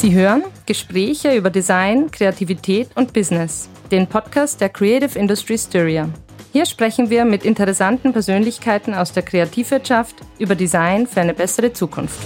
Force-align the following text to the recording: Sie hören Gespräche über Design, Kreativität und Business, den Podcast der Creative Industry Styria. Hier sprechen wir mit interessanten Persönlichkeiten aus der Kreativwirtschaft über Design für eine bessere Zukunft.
Sie 0.00 0.14
hören 0.14 0.44
Gespräche 0.64 1.36
über 1.36 1.50
Design, 1.50 2.10
Kreativität 2.10 2.88
und 2.94 3.12
Business, 3.12 3.68
den 3.90 4.06
Podcast 4.06 4.58
der 4.58 4.70
Creative 4.70 5.18
Industry 5.18 5.58
Styria. 5.58 6.08
Hier 6.54 6.64
sprechen 6.64 7.10
wir 7.10 7.26
mit 7.26 7.44
interessanten 7.44 8.14
Persönlichkeiten 8.14 8.94
aus 8.94 9.12
der 9.12 9.24
Kreativwirtschaft 9.24 10.16
über 10.38 10.54
Design 10.54 11.06
für 11.06 11.20
eine 11.20 11.34
bessere 11.34 11.74
Zukunft. 11.74 12.18